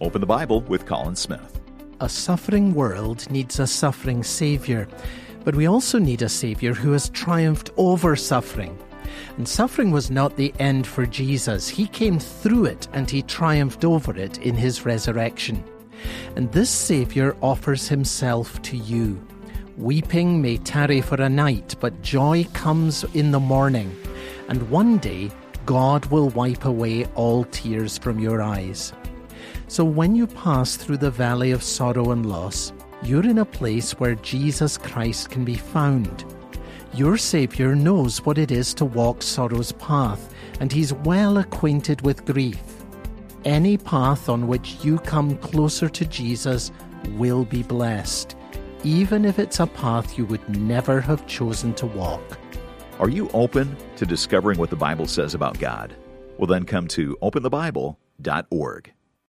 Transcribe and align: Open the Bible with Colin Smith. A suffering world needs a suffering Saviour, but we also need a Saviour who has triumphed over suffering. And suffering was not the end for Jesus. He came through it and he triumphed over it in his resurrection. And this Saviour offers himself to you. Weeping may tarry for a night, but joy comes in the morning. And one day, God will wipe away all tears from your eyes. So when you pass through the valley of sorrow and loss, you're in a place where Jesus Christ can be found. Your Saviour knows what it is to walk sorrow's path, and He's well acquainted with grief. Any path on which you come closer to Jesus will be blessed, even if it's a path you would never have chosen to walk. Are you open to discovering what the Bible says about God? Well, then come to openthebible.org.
Open 0.00 0.20
the 0.20 0.26
Bible 0.26 0.60
with 0.62 0.84
Colin 0.84 1.16
Smith. 1.16 1.60
A 2.00 2.08
suffering 2.08 2.74
world 2.74 3.30
needs 3.30 3.58
a 3.58 3.66
suffering 3.66 4.22
Saviour, 4.22 4.86
but 5.42 5.54
we 5.54 5.66
also 5.66 5.98
need 5.98 6.20
a 6.20 6.28
Saviour 6.28 6.74
who 6.74 6.92
has 6.92 7.08
triumphed 7.10 7.70
over 7.78 8.14
suffering. 8.14 8.78
And 9.38 9.48
suffering 9.48 9.90
was 9.90 10.10
not 10.10 10.36
the 10.36 10.52
end 10.58 10.86
for 10.86 11.06
Jesus. 11.06 11.66
He 11.68 11.86
came 11.86 12.18
through 12.18 12.66
it 12.66 12.88
and 12.92 13.08
he 13.08 13.22
triumphed 13.22 13.84
over 13.84 14.14
it 14.14 14.36
in 14.38 14.54
his 14.54 14.84
resurrection. 14.84 15.64
And 16.36 16.52
this 16.52 16.68
Saviour 16.68 17.34
offers 17.40 17.88
himself 17.88 18.60
to 18.62 18.76
you. 18.76 19.18
Weeping 19.78 20.42
may 20.42 20.58
tarry 20.58 21.00
for 21.00 21.20
a 21.22 21.28
night, 21.28 21.74
but 21.80 22.02
joy 22.02 22.46
comes 22.52 23.04
in 23.14 23.30
the 23.30 23.40
morning. 23.40 23.96
And 24.48 24.68
one 24.68 24.98
day, 24.98 25.30
God 25.64 26.04
will 26.06 26.28
wipe 26.30 26.66
away 26.66 27.06
all 27.14 27.44
tears 27.44 27.96
from 27.96 28.18
your 28.20 28.42
eyes. 28.42 28.92
So 29.68 29.84
when 29.84 30.14
you 30.14 30.26
pass 30.26 30.76
through 30.76 30.98
the 30.98 31.10
valley 31.10 31.50
of 31.50 31.62
sorrow 31.62 32.12
and 32.12 32.26
loss, 32.26 32.72
you're 33.02 33.28
in 33.28 33.38
a 33.38 33.44
place 33.44 33.92
where 33.92 34.14
Jesus 34.16 34.78
Christ 34.78 35.30
can 35.30 35.44
be 35.44 35.56
found. 35.56 36.24
Your 36.94 37.18
Saviour 37.18 37.74
knows 37.74 38.24
what 38.24 38.38
it 38.38 38.50
is 38.50 38.72
to 38.74 38.84
walk 38.84 39.22
sorrow's 39.22 39.72
path, 39.72 40.32
and 40.60 40.72
He's 40.72 40.92
well 40.92 41.38
acquainted 41.38 42.00
with 42.02 42.24
grief. 42.24 42.62
Any 43.44 43.76
path 43.76 44.28
on 44.28 44.48
which 44.48 44.76
you 44.82 44.98
come 44.98 45.36
closer 45.38 45.88
to 45.88 46.06
Jesus 46.06 46.72
will 47.12 47.44
be 47.44 47.62
blessed, 47.62 48.36
even 48.82 49.24
if 49.24 49.38
it's 49.38 49.60
a 49.60 49.66
path 49.66 50.16
you 50.16 50.24
would 50.26 50.48
never 50.48 51.00
have 51.00 51.26
chosen 51.26 51.74
to 51.74 51.86
walk. 51.86 52.38
Are 52.98 53.10
you 53.10 53.28
open 53.34 53.76
to 53.96 54.06
discovering 54.06 54.58
what 54.58 54.70
the 54.70 54.76
Bible 54.76 55.06
says 55.06 55.34
about 55.34 55.58
God? 55.58 55.94
Well, 56.38 56.46
then 56.46 56.64
come 56.64 56.88
to 56.88 57.16
openthebible.org. 57.20 58.92